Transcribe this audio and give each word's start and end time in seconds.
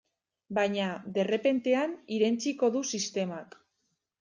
Baina 0.57 0.87
derrepentean 1.17 1.95
irentsiko 2.17 2.73
du 2.79 2.85
sistemak. 2.95 3.57